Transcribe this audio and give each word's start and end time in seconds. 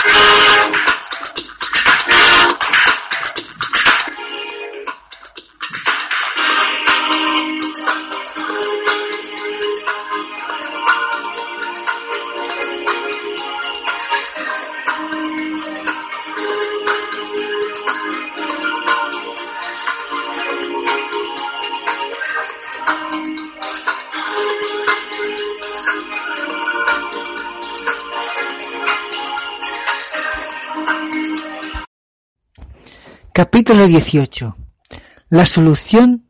Thank 0.00 0.42
you. 0.42 0.47
Capítulo 33.38 33.86
18. 33.86 34.56
La 35.28 35.46
solución 35.46 36.28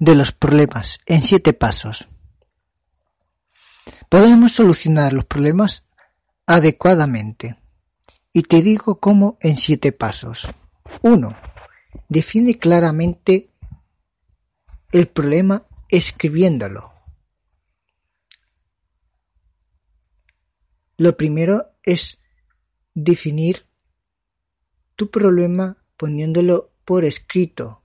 de 0.00 0.14
los 0.14 0.32
problemas 0.32 1.00
en 1.04 1.20
siete 1.20 1.52
pasos. 1.52 2.08
Podemos 4.08 4.52
solucionar 4.52 5.12
los 5.12 5.26
problemas 5.26 5.84
adecuadamente. 6.46 7.58
Y 8.32 8.44
te 8.44 8.62
digo 8.62 9.00
cómo 9.00 9.36
en 9.42 9.58
siete 9.58 9.92
pasos. 9.92 10.48
1. 11.02 11.36
Define 12.08 12.58
claramente 12.58 13.50
el 14.92 15.08
problema 15.08 15.66
escribiéndolo. 15.90 16.90
Lo 20.96 21.18
primero 21.18 21.76
es 21.82 22.18
definir 22.94 23.66
tu 24.94 25.10
problema 25.10 25.76
poniéndolo 25.96 26.72
por 26.84 27.04
escrito. 27.04 27.82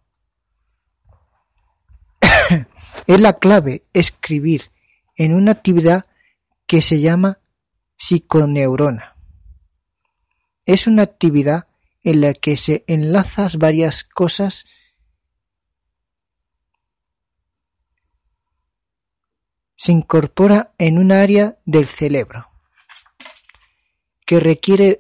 es 3.07 3.21
la 3.21 3.33
clave 3.39 3.85
escribir 3.93 4.71
en 5.15 5.33
una 5.33 5.51
actividad 5.51 6.05
que 6.65 6.81
se 6.81 7.01
llama 7.01 7.39
psiconeurona. 7.97 9.15
Es 10.65 10.87
una 10.87 11.03
actividad 11.03 11.67
en 12.03 12.21
la 12.21 12.33
que 12.33 12.57
se 12.57 12.83
enlazas 12.87 13.57
varias 13.57 14.03
cosas 14.03 14.65
se 19.75 19.91
incorpora 19.91 20.73
en 20.77 20.99
un 20.99 21.11
área 21.11 21.57
del 21.65 21.87
cerebro 21.87 22.51
que 24.27 24.39
requiere 24.39 24.99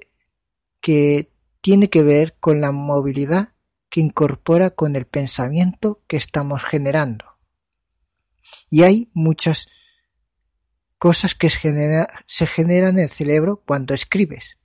que 0.81 1.30
tiene 1.61 1.89
que 1.89 2.03
ver 2.03 2.35
con 2.39 2.59
la 2.59 2.71
movilidad 2.71 3.53
que 3.89 4.01
incorpora 4.01 4.71
con 4.71 4.95
el 4.95 5.05
pensamiento 5.05 6.01
que 6.07 6.17
estamos 6.17 6.63
generando. 6.63 7.25
Y 8.69 8.83
hay 8.83 9.11
muchas 9.13 9.67
cosas 10.97 11.35
que 11.35 11.49
se, 11.49 12.47
generan 12.47 12.97
en 12.97 13.03
el 13.03 13.09
cerebro 13.09 13.63
cuando 13.65 13.93
escribes. 13.93 14.57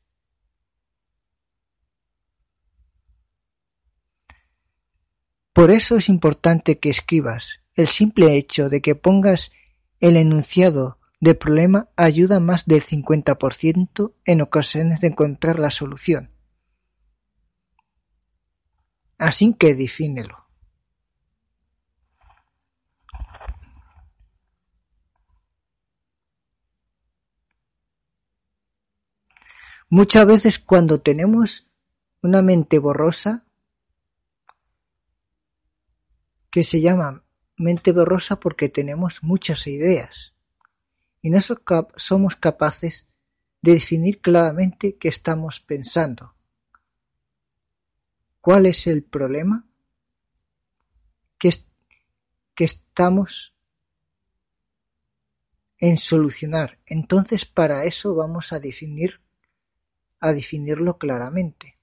Por 5.52 5.70
eso 5.70 5.96
es 5.96 6.08
importante 6.08 6.78
que 6.78 6.90
escribas. 6.90 7.60
El 7.74 7.88
simple 7.88 8.36
hecho 8.36 8.68
de 8.68 8.82
que 8.82 8.94
pongas 8.94 9.50
el 10.00 10.16
enunciado 10.16 10.98
del 11.20 11.36
problema 11.36 11.88
ayuda 11.96 12.40
más 12.40 12.66
del 12.66 12.82
50% 12.82 14.12
en 14.26 14.40
ocasiones 14.42 15.00
de 15.00 15.08
encontrar 15.08 15.58
la 15.58 15.70
solución. 15.70 16.35
Así 19.18 19.54
que 19.54 19.74
defínelo. 19.74 20.46
Muchas 29.88 30.26
veces 30.26 30.58
cuando 30.58 31.00
tenemos 31.00 31.68
una 32.20 32.42
mente 32.42 32.78
borrosa, 32.78 33.46
que 36.50 36.64
se 36.64 36.80
llama 36.80 37.22
mente 37.56 37.92
borrosa 37.92 38.40
porque 38.40 38.68
tenemos 38.68 39.22
muchas 39.22 39.66
ideas, 39.66 40.34
y 41.22 41.30
no 41.30 41.38
somos 41.40 42.36
capaces 42.36 43.06
de 43.62 43.72
definir 43.74 44.20
claramente 44.20 44.96
qué 44.96 45.08
estamos 45.08 45.60
pensando. 45.60 46.35
¿Cuál 48.46 48.66
es 48.66 48.86
el 48.86 49.02
problema? 49.02 49.66
Que, 51.36 51.50
que 52.54 52.62
estamos 52.62 53.56
en 55.78 55.96
solucionar. 55.96 56.78
Entonces 56.86 57.44
para 57.44 57.86
eso 57.86 58.14
vamos 58.14 58.52
a 58.52 58.60
definir 58.60 59.20
a 60.20 60.32
definirlo 60.32 60.96
claramente. 60.96 61.76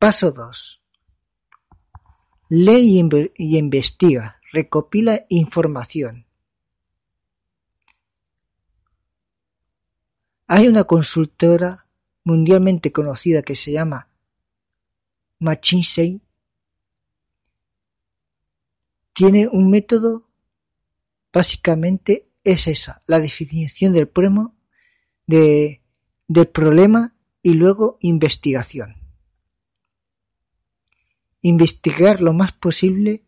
Paso 0.00 0.32
2. 0.32 0.82
Lee 2.48 3.00
y 3.36 3.58
investiga, 3.58 4.40
recopila 4.50 5.24
información. 5.28 6.26
Hay 10.54 10.68
una 10.68 10.84
consultora 10.84 11.86
mundialmente 12.24 12.92
conocida 12.92 13.40
que 13.40 13.56
se 13.56 13.72
llama 13.72 14.10
McKinsey. 15.38 16.20
Tiene 19.14 19.48
un 19.48 19.70
método, 19.70 20.28
básicamente 21.32 22.28
es 22.44 22.66
esa, 22.66 23.02
la 23.06 23.18
definición 23.18 23.94
del 23.94 24.08
problema, 24.08 24.52
de, 25.26 25.80
del 26.28 26.48
problema 26.48 27.14
y 27.40 27.54
luego 27.54 27.96
investigación. 28.02 28.96
Investigar 31.40 32.20
lo 32.20 32.34
más 32.34 32.52
posible, 32.52 33.24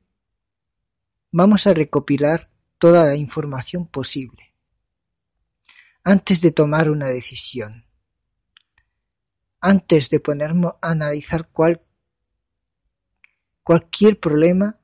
vamos 1.32 1.66
a 1.66 1.72
recopilar 1.72 2.50
toda 2.76 3.06
la 3.06 3.16
información 3.16 3.86
posible 3.86 4.53
antes 6.04 6.42
de 6.42 6.52
tomar 6.52 6.90
una 6.90 7.08
decisión, 7.08 7.86
antes 9.58 10.10
de 10.10 10.20
ponernos 10.20 10.74
a 10.82 10.90
analizar 10.90 11.48
cualquier 13.62 14.20
problema 14.20 14.78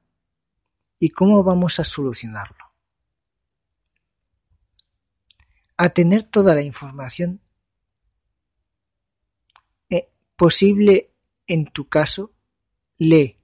y 0.98 1.10
cómo 1.10 1.44
vamos 1.44 1.78
a 1.78 1.84
solucionarlo. 1.84 2.72
A 5.76 5.90
tener 5.90 6.22
toda 6.22 6.54
la 6.54 6.62
información 6.62 7.42
eh, 9.90 10.10
posible 10.36 11.12
en 11.46 11.66
tu 11.66 11.88
caso, 11.88 12.32
lee, 12.96 13.38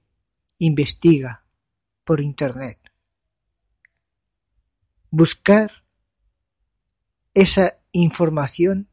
investiga 0.57 1.45
por 2.03 2.21
internet. 2.21 2.79
Buscar 5.11 5.86
esa 7.37 7.77
información 7.91 8.89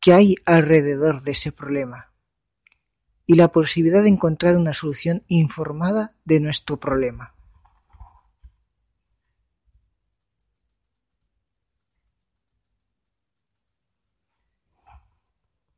que 0.00 0.14
hay 0.14 0.36
alrededor 0.46 1.20
de 1.20 1.32
ese 1.32 1.52
problema 1.52 2.10
y 3.26 3.34
la 3.34 3.52
posibilidad 3.52 4.02
de 4.02 4.08
encontrar 4.08 4.56
una 4.56 4.72
solución 4.72 5.24
informada 5.28 6.16
de 6.24 6.40
nuestro 6.40 6.80
problema. 6.80 7.34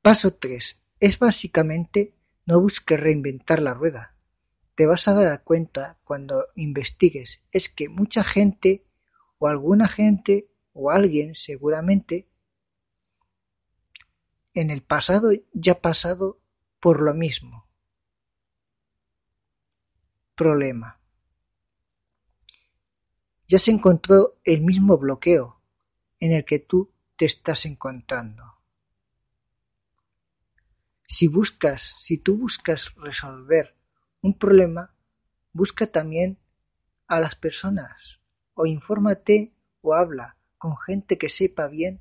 Paso 0.02 0.34
3. 0.34 0.80
Es 1.00 1.18
básicamente 1.18 2.14
no 2.46 2.60
busques 2.60 3.00
reinventar 3.00 3.60
la 3.60 3.74
rueda, 3.74 4.14
te 4.76 4.86
vas 4.86 5.08
a 5.08 5.14
dar 5.14 5.42
cuenta 5.42 5.98
cuando 6.04 6.46
investigues 6.54 7.40
es 7.50 7.68
que 7.68 7.88
mucha 7.88 8.22
gente 8.22 8.84
o 9.44 9.46
alguna 9.46 9.88
gente 9.88 10.48
o 10.72 10.90
alguien 10.90 11.34
seguramente 11.34 12.26
en 14.54 14.70
el 14.70 14.82
pasado 14.82 15.32
ya 15.52 15.82
pasado 15.82 16.40
por 16.80 17.02
lo 17.02 17.12
mismo 17.12 17.68
problema. 20.34 20.98
Ya 23.46 23.58
se 23.58 23.70
encontró 23.70 24.40
el 24.44 24.62
mismo 24.62 24.96
bloqueo 24.96 25.60
en 26.20 26.32
el 26.32 26.46
que 26.46 26.60
tú 26.60 26.90
te 27.16 27.26
estás 27.26 27.66
encontrando. 27.66 28.44
Si 31.06 31.28
buscas, 31.28 31.96
si 31.98 32.16
tú 32.16 32.38
buscas 32.38 32.94
resolver 32.96 33.76
un 34.22 34.38
problema, 34.38 34.94
busca 35.52 35.86
también 35.86 36.38
a 37.08 37.20
las 37.20 37.34
personas 37.34 38.23
o 38.54 38.66
infórmate 38.66 39.52
o 39.82 39.94
habla 39.94 40.36
con 40.58 40.76
gente 40.78 41.18
que 41.18 41.28
sepa 41.28 41.68
bien 41.68 42.00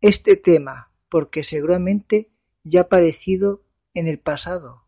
este 0.00 0.36
tema, 0.36 0.92
porque 1.08 1.42
seguramente 1.42 2.30
ya 2.62 2.80
ha 2.80 2.82
aparecido 2.84 3.64
en 3.94 4.06
el 4.06 4.18
pasado 4.18 4.86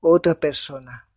otra 0.00 0.34
persona. 0.34 1.08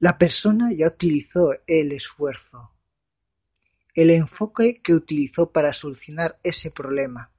La 0.00 0.16
persona 0.16 0.72
ya 0.72 0.86
utilizó 0.86 1.52
el 1.66 1.92
esfuerzo, 1.92 2.72
el 3.94 4.10
enfoque 4.10 4.80
que 4.82 4.94
utilizó 4.94 5.50
para 5.50 5.72
solucionar 5.72 6.38
ese 6.42 6.70
problema. 6.70 7.32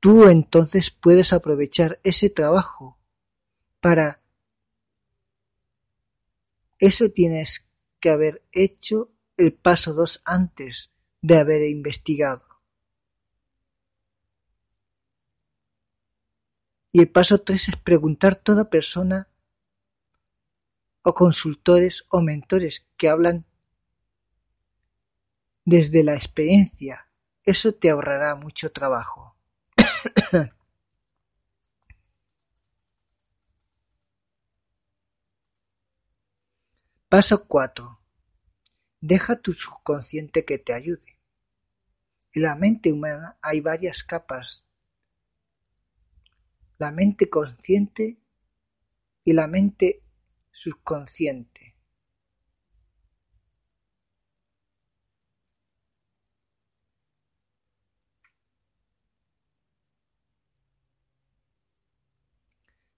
Tú 0.00 0.28
entonces 0.28 0.90
puedes 0.90 1.32
aprovechar 1.32 2.00
ese 2.04 2.28
trabajo 2.28 2.98
para 3.80 4.20
eso 6.78 7.08
tienes 7.08 7.66
que 8.00 8.10
haber 8.10 8.42
hecho 8.52 9.10
el 9.36 9.54
paso 9.54 9.94
dos 9.94 10.20
antes 10.24 10.90
de 11.22 11.38
haber 11.38 11.62
investigado. 11.62 12.44
Y 16.92 17.00
el 17.00 17.10
paso 17.10 17.38
tres 17.38 17.68
es 17.68 17.76
preguntar 17.76 18.36
toda 18.36 18.68
persona 18.70 19.28
o 21.02 21.14
consultores 21.14 22.04
o 22.10 22.20
mentores 22.20 22.86
que 22.96 23.08
hablan 23.08 23.46
desde 25.64 26.04
la 26.04 26.14
experiencia. 26.14 27.08
Eso 27.42 27.72
te 27.74 27.90
ahorrará 27.90 28.36
mucho 28.36 28.72
trabajo. 28.72 29.36
Paso 37.08 37.44
cuatro: 37.46 38.00
Deja 39.00 39.36
tu 39.36 39.52
subconsciente 39.52 40.44
que 40.44 40.58
te 40.58 40.72
ayude. 40.72 41.18
En 42.32 42.42
la 42.42 42.56
mente 42.56 42.92
humana 42.92 43.38
hay 43.40 43.60
varias 43.60 44.02
capas. 44.02 44.64
La 46.78 46.90
mente 46.90 47.30
consciente 47.30 48.18
y 49.24 49.32
la 49.32 49.46
mente 49.46 50.02
subconsciente. 50.50 51.53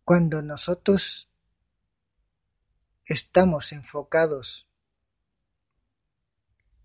Cuando 0.07 0.41
nosotros 0.41 1.29
estamos 3.05 3.73
enfocados 3.73 4.69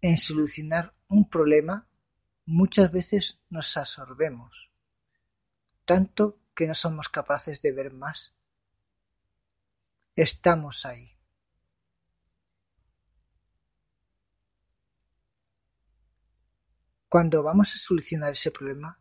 en 0.01 0.17
solucionar 0.17 0.95
un 1.07 1.29
problema, 1.29 1.87
muchas 2.47 2.91
veces 2.91 3.39
nos 3.47 3.77
absorbemos, 3.77 4.71
tanto 5.85 6.39
que 6.55 6.65
no 6.65 6.73
somos 6.73 7.09
capaces 7.09 7.61
de 7.61 7.71
ver 7.71 7.93
más. 7.93 8.33
Estamos 10.15 10.83
ahí. 10.87 11.15
Cuando 17.07 17.43
vamos 17.43 17.75
a 17.75 17.77
solucionar 17.77 18.33
ese 18.33 18.49
problema 18.49 18.99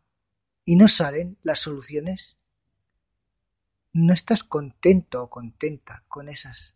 y 0.63 0.75
no 0.75 0.87
salen 0.87 1.39
las 1.41 1.57
soluciones, 1.57 2.37
no 3.93 4.13
estás 4.13 4.43
contento 4.43 5.23
o 5.23 5.29
contenta 5.29 6.03
con 6.07 6.29
esas 6.29 6.75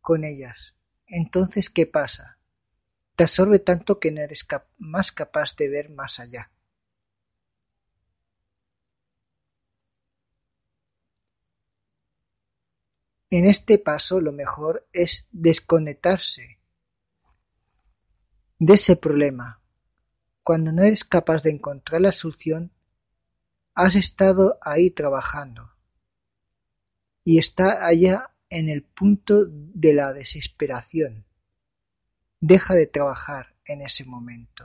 con 0.00 0.24
ellas. 0.24 0.74
Entonces, 1.06 1.68
¿qué 1.68 1.86
pasa? 1.86 2.38
Te 3.14 3.24
absorbe 3.24 3.58
tanto 3.58 4.00
que 4.00 4.10
no 4.10 4.20
eres 4.22 4.46
más 4.78 5.12
capaz 5.12 5.54
de 5.56 5.68
ver 5.68 5.90
más 5.90 6.18
allá. 6.20 6.50
En 13.28 13.44
este 13.44 13.78
paso 13.78 14.20
lo 14.20 14.32
mejor 14.32 14.88
es 14.92 15.28
desconectarse 15.30 16.58
de 18.58 18.74
ese 18.74 18.96
problema. 18.96 19.60
Cuando 20.42 20.72
no 20.72 20.82
eres 20.82 21.04
capaz 21.04 21.42
de 21.42 21.50
encontrar 21.50 22.00
la 22.00 22.12
solución, 22.12 22.72
has 23.74 23.94
estado 23.94 24.58
ahí 24.62 24.90
trabajando 24.90 25.70
y 27.24 27.38
está 27.38 27.86
allá 27.86 28.34
en 28.48 28.68
el 28.68 28.82
punto 28.82 29.46
de 29.46 29.94
la 29.94 30.12
desesperación. 30.12 31.26
Deja 32.40 32.74
de 32.74 32.86
trabajar 32.86 33.56
en 33.64 33.82
ese 33.82 34.04
momento. 34.04 34.64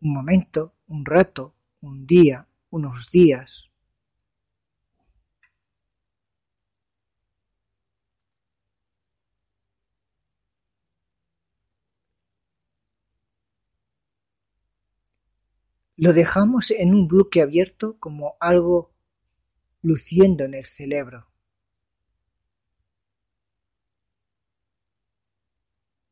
Un 0.00 0.12
momento, 0.14 0.76
un 0.86 1.04
rato, 1.04 1.56
un 1.80 2.06
día, 2.06 2.48
unos 2.70 3.10
días. 3.10 3.67
Lo 16.00 16.12
dejamos 16.12 16.70
en 16.70 16.94
un 16.94 17.08
bloque 17.08 17.42
abierto 17.42 17.98
como 17.98 18.36
algo 18.38 18.94
luciendo 19.82 20.44
en 20.44 20.54
el 20.54 20.64
cerebro, 20.64 21.28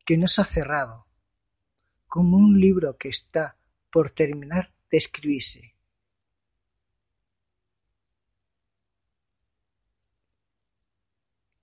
que 0.03 0.17
no 0.17 0.27
se 0.27 0.41
ha 0.41 0.43
cerrado, 0.43 1.07
como 2.05 2.35
un 2.35 2.59
libro 2.59 2.97
que 2.97 3.07
está 3.07 3.57
por 3.89 4.09
terminar 4.09 4.73
de 4.91 4.97
escribirse. 4.97 5.77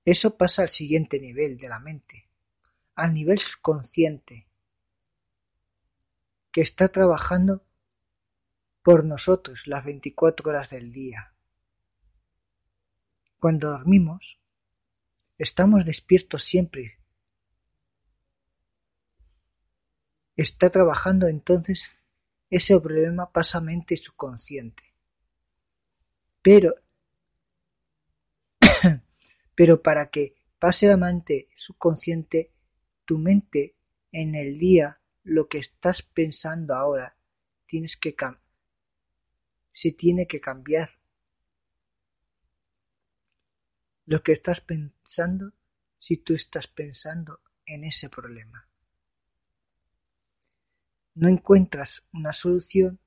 Eso 0.07 0.39
pasa 0.39 0.63
al 0.63 0.71
siguiente 0.71 1.21
nivel 1.21 1.59
de 1.59 1.69
la 1.69 1.79
mente, 1.79 2.31
al 2.95 3.13
nivel 3.13 3.39
consciente, 3.61 4.49
que 6.51 6.63
está 6.63 6.89
trabajando 6.89 7.67
por 8.85 9.03
nosotros 9.03 9.67
las 9.67 9.83
24 9.83 10.51
horas 10.51 10.69
del 10.69 10.93
día. 10.93 11.35
Cuando 13.41 13.71
dormimos, 13.71 14.39
estamos 15.39 15.87
despiertos 15.87 16.45
siempre. 16.45 17.01
Está 20.37 20.69
trabajando 20.69 21.29
entonces 21.29 21.93
ese 22.51 22.79
problema 22.79 23.33
pasa 23.33 23.63
mente 23.63 23.97
subconsciente. 23.97 24.95
Pero, 26.43 26.75
pero 29.55 29.83
para 29.83 30.11
que 30.11 30.35
pase 30.59 30.93
a 30.93 30.99
mente 30.99 31.49
subconsciente, 31.57 32.53
tu 33.07 33.17
mente 33.17 33.79
en 34.13 34.35
el 34.35 34.59
día, 34.59 35.01
lo 35.23 35.49
que 35.49 35.57
estás 35.57 36.03
pensando 36.03 36.75
ahora, 36.75 37.17
tienes 37.67 37.97
que 37.97 38.15
se 39.75 39.93
tiene 39.93 40.27
que 40.27 40.41
cambiar 40.41 40.99
lo 44.07 44.23
que 44.23 44.33
estás 44.33 44.61
pensando 44.61 45.53
si 45.99 46.19
tú 46.19 46.33
estás 46.33 46.69
pensando 46.69 47.41
en 47.67 47.85
ese 47.85 48.09
problema. 48.09 48.69
No 51.15 51.29
encuentras 51.29 52.07
una 52.13 52.33
solución, 52.33 53.01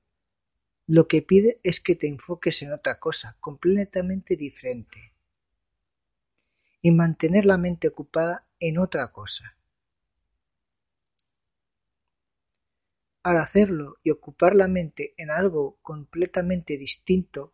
lo 0.86 1.08
que 1.08 1.22
pide 1.22 1.60
es 1.62 1.80
que 1.80 1.96
te 1.96 2.06
enfoques 2.06 2.62
en 2.62 2.72
otra 2.72 3.00
cosa 3.00 3.36
completamente 3.40 4.36
diferente. 4.36 5.14
y 6.80 6.92
mantener 6.92 7.44
la 7.44 7.58
mente 7.58 7.88
ocupada 7.88 8.46
en 8.60 8.78
otra 8.78 9.10
cosa. 9.10 9.57
Al 13.28 13.36
hacerlo 13.36 13.98
y 14.02 14.10
ocupar 14.10 14.56
la 14.56 14.68
mente 14.68 15.12
en 15.18 15.30
algo 15.30 15.76
completamente 15.82 16.78
distinto, 16.78 17.52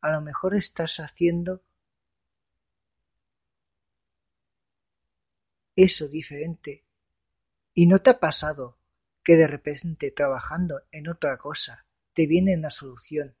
a 0.00 0.12
lo 0.12 0.20
mejor 0.20 0.54
estás 0.54 1.00
haciendo 1.00 1.64
eso 5.74 6.06
diferente. 6.06 6.84
¿Y 7.74 7.88
no 7.88 7.98
te 7.98 8.10
ha 8.10 8.20
pasado 8.20 8.78
que 9.24 9.34
de 9.34 9.48
repente 9.48 10.12
trabajando 10.12 10.82
en 10.92 11.08
otra 11.08 11.36
cosa 11.38 11.88
te 12.12 12.28
viene 12.28 12.56
una 12.56 12.70
solución 12.70 13.36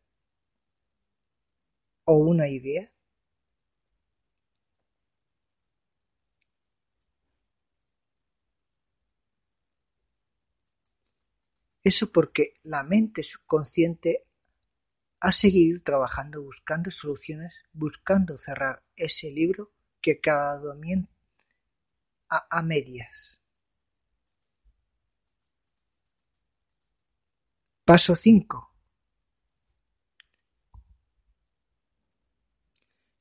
o 2.04 2.16
una 2.16 2.48
idea? 2.48 2.95
Eso 11.86 12.10
porque 12.10 12.54
la 12.64 12.82
mente 12.82 13.22
subconsciente 13.22 14.26
ha 15.20 15.30
seguido 15.30 15.80
trabajando 15.84 16.42
buscando 16.42 16.90
soluciones, 16.90 17.62
buscando 17.72 18.36
cerrar 18.38 18.82
ese 18.96 19.30
libro 19.30 19.72
que 20.00 20.20
cada 20.20 20.58
domingo 20.58 21.08
a, 22.28 22.44
a 22.50 22.62
medias. 22.62 23.40
Paso 27.84 28.16
5. 28.16 28.74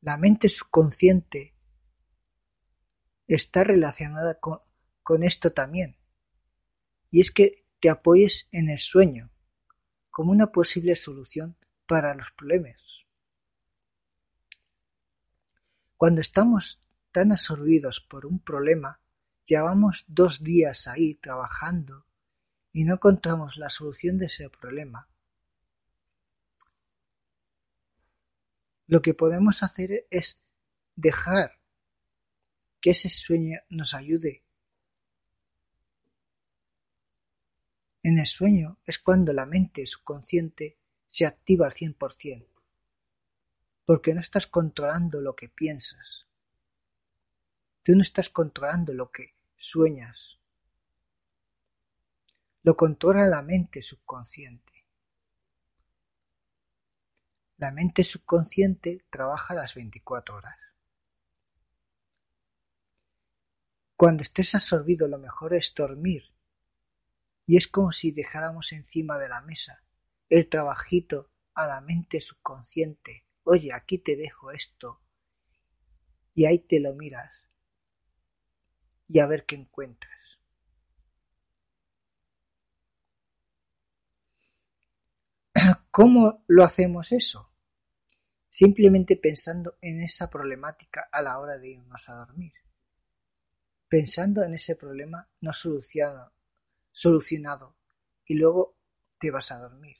La 0.01 0.17
mente 0.17 0.49
subconsciente 0.49 1.53
está 3.27 3.63
relacionada 3.63 4.39
con, 4.39 4.59
con 5.03 5.21
esto 5.21 5.53
también. 5.53 5.99
Y 7.11 7.21
es 7.21 7.29
que 7.29 7.64
te 7.85 7.91
apoyes 7.91 8.47
en 8.51 8.67
el 8.69 8.79
sueño 8.79 9.29
como 10.09 10.31
una 10.31 10.51
posible 10.51 10.95
solución 10.95 11.55
para 11.85 12.15
los 12.15 12.31
problemas. 12.31 13.05
Cuando 15.95 16.19
estamos 16.19 16.81
tan 17.11 17.31
absorbidos 17.31 18.01
por 18.01 18.25
un 18.25 18.39
problema, 18.39 19.01
llevamos 19.45 20.03
dos 20.07 20.43
días 20.43 20.87
ahí 20.87 21.13
trabajando 21.13 22.07
y 22.73 22.85
no 22.85 22.95
encontramos 22.95 23.57
la 23.57 23.69
solución 23.69 24.17
de 24.17 24.25
ese 24.25 24.49
problema. 24.49 25.07
Lo 28.87 29.03
que 29.03 29.13
podemos 29.13 29.61
hacer 29.61 30.07
es 30.09 30.39
dejar 30.95 31.61
que 32.81 32.89
ese 32.89 33.11
sueño 33.11 33.59
nos 33.69 33.93
ayude 33.93 34.43
En 38.05 38.19
el 38.19 38.27
sueño 38.27 38.77
es 38.85 38.99
cuando 38.99 39.33
la 39.33 39.47
mente 39.47 39.83
subconsciente 39.87 40.77
se 41.07 41.25
activa 41.25 41.65
al 41.65 41.73
cien 41.73 41.95
por 41.95 42.13
cien, 42.13 42.47
porque 43.83 44.13
no 44.13 44.19
estás 44.19 44.45
controlando 44.45 45.21
lo 45.21 45.35
que 45.35 45.49
piensas. 45.49 46.27
Tú 47.81 47.95
no 47.95 48.03
estás 48.03 48.29
controlando 48.29 48.93
lo 48.93 49.09
que 49.09 49.33
sueñas. 49.55 50.37
Lo 52.61 52.77
controla 52.77 53.25
la 53.25 53.41
mente 53.41 53.81
subconsciente. 53.81 54.85
La 57.57 57.71
mente 57.71 58.03
subconsciente 58.03 59.03
trabaja 59.09 59.55
las 59.55 59.73
24 59.73 60.35
horas. 60.35 60.59
Cuando 63.95 64.21
estés 64.21 64.53
absorbido 64.53 65.07
lo 65.07 65.17
mejor 65.17 65.55
es 65.55 65.73
dormir 65.73 66.34
y 67.45 67.57
es 67.57 67.67
como 67.67 67.91
si 67.91 68.11
dejáramos 68.11 68.71
encima 68.71 69.19
de 69.19 69.29
la 69.29 69.41
mesa 69.41 69.83
el 70.29 70.49
trabajito 70.49 71.31
a 71.53 71.67
la 71.67 71.81
mente 71.81 72.19
subconsciente. 72.19 73.25
Oye, 73.43 73.71
aquí 73.73 73.99
te 73.99 74.15
dejo 74.15 74.51
esto. 74.51 75.01
Y 76.33 76.45
ahí 76.45 76.59
te 76.59 76.79
lo 76.79 76.93
miras. 76.93 77.31
Y 79.07 79.19
a 79.19 79.27
ver 79.27 79.45
qué 79.45 79.55
encuentras. 79.55 80.41
¿Cómo 85.91 86.43
lo 86.47 86.63
hacemos 86.63 87.11
eso? 87.11 87.51
Simplemente 88.49 89.15
pensando 89.17 89.77
en 89.81 90.01
esa 90.01 90.29
problemática 90.29 91.07
a 91.11 91.21
la 91.21 91.39
hora 91.39 91.57
de 91.57 91.69
irnos 91.69 92.09
a 92.09 92.15
dormir. 92.15 92.53
Pensando 93.87 94.43
en 94.43 94.55
ese 94.55 94.75
problema 94.75 95.29
no 95.41 95.53
solucionado 95.53 96.34
solucionado 96.95 97.75
y 98.23 98.35
luego 98.35 98.77
te 99.19 99.29
vas 99.29 99.51
a 99.51 99.59
dormir. 99.59 99.97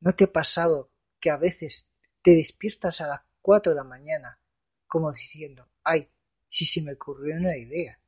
¿No 0.00 0.12
te 0.16 0.24
ha 0.24 0.32
pasado 0.32 0.90
que 1.20 1.30
a 1.30 1.36
veces 1.36 1.90
te 2.22 2.30
despiertas 2.34 3.02
a 3.02 3.08
las 3.08 3.20
cuatro 3.42 3.72
de 3.72 3.76
la 3.76 3.84
mañana 3.84 4.40
como 4.86 5.12
diciendo, 5.12 5.68
ay, 5.84 6.10
si 6.48 6.64
se 6.64 6.80
me 6.80 6.94
ocurrió 6.94 7.36
una 7.36 7.58
idea? 7.58 8.00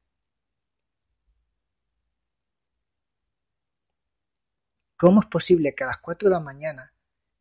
¿Cómo 4.97 5.21
es 5.21 5.27
posible 5.27 5.75
que 5.75 5.85
a 5.85 5.89
las 5.89 5.99
cuatro 5.99 6.31
de 6.31 6.37
la 6.37 6.41
mañana, 6.41 6.95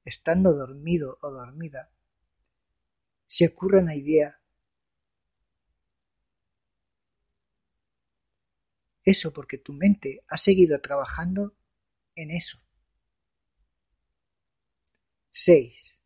estando 0.04 0.54
dormido 0.54 1.18
o 1.22 1.32
dormida, 1.32 1.90
se 3.28 3.48
ocurra 3.48 3.80
una 3.80 3.96
idea 3.96 4.37
Eso 9.08 9.32
porque 9.32 9.58
tu 9.58 9.72
mente 9.72 10.26
ha 10.28 10.36
seguido 10.36 10.82
trabajando 10.82 11.56
en 12.14 12.30
eso. 12.30 12.62
6. 15.32 16.02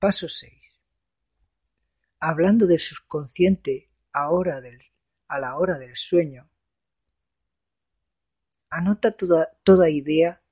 Paso 0.00 0.28
6. 0.28 0.52
Hablando 2.18 2.66
del 2.66 2.80
subconsciente 2.80 3.92
a 4.10 4.28
la 5.38 5.56
hora 5.56 5.78
del 5.78 5.94
sueño, 5.94 6.50
anota 8.70 9.12
toda, 9.12 9.56
toda 9.62 9.88
idea, 9.88 10.42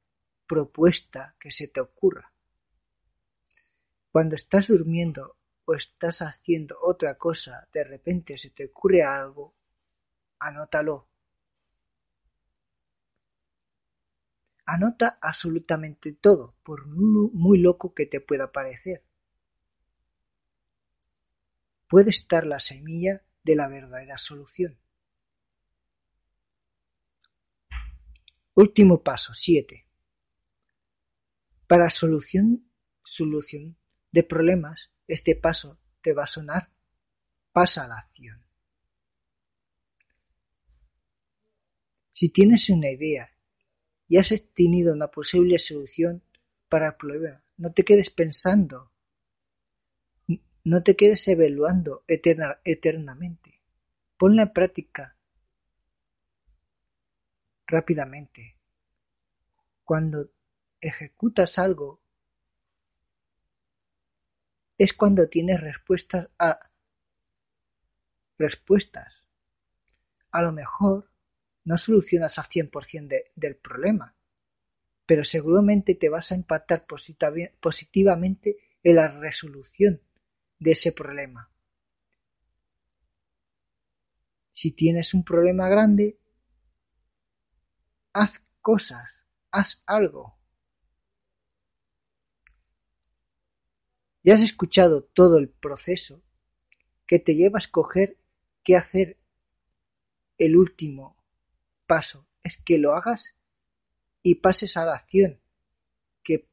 propuesta 0.47 1.35
que 1.41 1.51
se 1.51 1.67
te 1.67 1.81
ocurra. 1.81 2.33
Cuando 4.13 4.37
estás 4.37 4.69
durmiendo 4.69 5.37
o 5.65 5.75
estás 5.75 6.23
haciendo 6.23 6.79
otra 6.83 7.19
cosa, 7.19 7.69
de 7.73 7.83
repente 7.83 8.39
se 8.39 8.51
te 8.51 8.67
ocurre 8.67 9.03
algo, 9.03 9.57
anótalo 10.39 11.09
Anota 14.67 15.19
absolutamente 15.23 16.13
todo, 16.13 16.57
por 16.65 16.87
muy 16.87 17.59
loco 17.59 17.95
que 17.95 18.05
te 18.05 18.21
pueda 18.21 18.51
parecer. 18.51 19.05
Puede 21.89 22.11
estar 22.11 22.47
la 22.47 22.59
semilla 22.59 23.23
de 23.45 23.55
la 23.55 23.69
verdadera 23.69 24.19
solución. 24.19 24.79
Último 28.55 29.03
paso, 29.05 29.35
7. 29.35 29.87
Para 31.69 31.89
solución, 31.91 32.69
solución 33.05 33.77
de 34.11 34.25
problemas, 34.25 34.91
este 35.07 35.37
paso 35.37 35.79
te 36.01 36.13
va 36.13 36.25
a 36.25 36.29
sonar 36.29 36.73
pasa 37.53 37.85
a 37.85 37.89
la 37.89 37.97
acción. 37.97 38.45
Si 42.13 42.31
tienes 42.31 42.69
una 42.69 42.91
idea 42.91 43.36
y 44.09 44.19
has 44.19 44.33
tenido 44.55 44.95
una 44.95 45.09
posible 45.09 45.59
solución 45.59 46.23
para 46.69 46.89
el 46.89 46.95
problema. 46.95 47.43
No 47.57 47.73
te 47.73 47.85
quedes 47.85 48.11
pensando, 48.11 48.93
no 50.65 50.83
te 50.83 50.97
quedes 50.97 51.27
evaluando 51.29 52.05
eternamente. 52.07 53.63
Ponla 54.17 54.43
en 54.43 54.53
práctica 54.53 55.17
rápidamente. 57.67 58.57
Cuando 59.85 60.31
ejecutas 60.81 61.59
algo, 61.59 62.01
es 64.79 64.93
cuando 64.93 65.29
tienes 65.29 65.61
respuestas 65.61 66.29
a 66.39 66.59
respuestas. 68.39 69.27
A 70.31 70.43
lo 70.43 70.53
mejor 70.53 71.11
no 71.67 71.77
solucionas 71.77 72.39
al 72.39 72.47
cien 72.47 72.71
por 72.71 72.85
cien 72.85 73.09
del 73.09 73.57
problema, 73.57 74.15
pero 75.05 75.25
seguramente 75.25 75.97
te 75.97 76.09
vas 76.09 76.31
a 76.31 76.37
impactar 76.37 76.87
positivamente 76.87 78.57
en 78.85 78.97
la 78.97 79.09
resolución 79.19 80.01
de 80.61 80.71
ese 80.71 80.93
problema. 80.93 81.51
Si 84.53 84.71
tienes 84.71 85.13
un 85.13 85.25
problema 85.25 85.69
grande, 85.69 86.21
haz 88.13 88.47
cosas, 88.63 89.27
haz 89.51 89.83
algo. 89.87 90.39
Ya 94.23 94.35
has 94.35 94.43
escuchado 94.43 95.03
todo 95.03 95.39
el 95.39 95.49
proceso 95.49 96.23
que 97.07 97.19
te 97.19 97.35
lleva 97.35 97.59
a 97.59 97.65
escoger 97.65 98.19
qué 98.63 98.77
hacer. 98.77 99.19
El 100.39 100.57
último 100.57 101.16
paso 101.87 102.27
es 102.43 102.57
que 102.59 102.79
lo 102.79 102.95
hagas 102.95 103.35
y 104.23 104.37
pases 104.37 104.77
a 104.77 104.85
la 104.85 104.95
acción, 104.95 105.41
que 106.23 106.49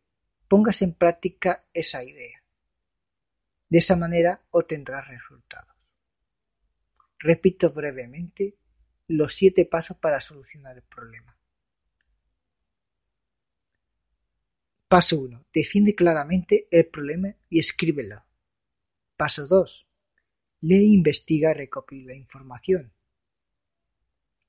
pongas 0.47 0.81
en 0.81 0.93
práctica 0.93 1.65
esa 1.73 2.03
idea. 2.03 2.43
De 3.69 3.79
esa 3.79 3.95
manera 3.95 4.45
obtendrás 4.51 5.07
resultados. 5.07 5.75
Repito 7.17 7.71
brevemente 7.71 8.57
los 9.07 9.35
siete 9.35 9.65
pasos 9.65 9.97
para 9.97 10.19
solucionar 10.19 10.75
el 10.75 10.83
problema. 10.83 11.37
Paso 14.87 15.19
1. 15.21 15.47
Define 15.51 15.95
claramente 15.95 16.67
el 16.69 16.85
problema 16.85 17.35
y 17.49 17.59
escríbelo. 17.59 18.23
Paso 19.17 19.47
2. 19.47 19.87
Lee, 20.61 20.93
investiga 20.93 21.53
recopila 21.53 22.13
información. 22.13 22.93